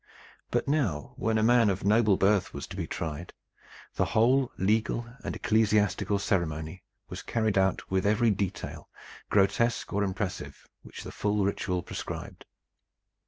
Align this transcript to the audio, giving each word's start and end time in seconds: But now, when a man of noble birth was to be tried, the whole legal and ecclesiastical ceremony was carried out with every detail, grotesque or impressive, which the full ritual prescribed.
But 0.49 0.67
now, 0.67 1.13
when 1.15 1.37
a 1.37 1.43
man 1.43 1.69
of 1.69 1.83
noble 1.83 2.17
birth 2.17 2.55
was 2.55 2.65
to 2.65 2.75
be 2.75 2.87
tried, 2.87 3.33
the 3.93 4.05
whole 4.17 4.51
legal 4.57 5.05
and 5.23 5.35
ecclesiastical 5.35 6.17
ceremony 6.17 6.81
was 7.07 7.21
carried 7.21 7.55
out 7.55 7.91
with 7.91 8.07
every 8.07 8.31
detail, 8.31 8.89
grotesque 9.29 9.93
or 9.93 10.03
impressive, 10.03 10.65
which 10.81 11.03
the 11.03 11.11
full 11.11 11.45
ritual 11.45 11.83
prescribed. 11.83 12.47